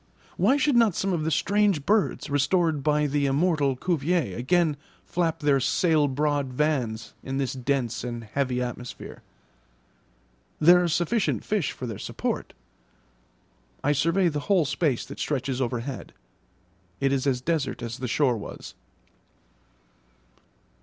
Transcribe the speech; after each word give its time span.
Why 0.35 0.57
should 0.57 0.75
not 0.75 0.95
some 0.95 1.13
of 1.13 1.23
the 1.25 1.29
strange 1.29 1.85
birds 1.85 2.27
restored 2.27 2.81
by 2.81 3.05
the 3.05 3.27
immortal 3.27 3.75
Cuvier 3.75 4.35
again 4.35 4.75
flap 5.05 5.41
their 5.41 5.59
'sail 5.59 6.07
broad 6.07 6.47
vans' 6.51 7.13
in 7.21 7.37
this 7.37 7.53
dense 7.53 8.03
and 8.03 8.23
heavy 8.23 8.63
atmosphere? 8.63 9.21
There 10.59 10.81
are 10.81 10.87
sufficient 10.87 11.45
fish 11.45 11.71
for 11.71 11.85
their 11.85 11.99
support. 11.99 12.53
I 13.83 13.91
survey 13.91 14.27
the 14.27 14.39
whole 14.49 14.65
space 14.65 15.05
that 15.05 15.19
stretches 15.19 15.61
overhead; 15.61 16.13
it 16.99 17.13
is 17.13 17.27
as 17.27 17.39
desert 17.39 17.83
as 17.83 17.99
the 17.99 18.07
shore 18.07 18.37
was. 18.37 18.73